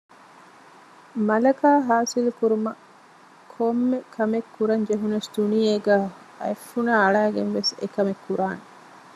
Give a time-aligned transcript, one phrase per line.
[1.27, 2.81] މަލަކާ ހާސިލް ކުރުމަށް
[3.53, 6.07] ކޮންމެ ކަމެއް ކުރަން ޖެހުނަސް ދުނިޔޭގައި
[6.41, 8.63] އަތް ފުނާ އަޅައިގެން ވެސް އެކަމެއް ކުރާނެ